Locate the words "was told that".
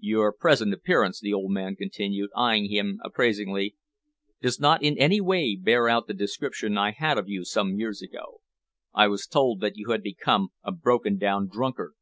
9.06-9.76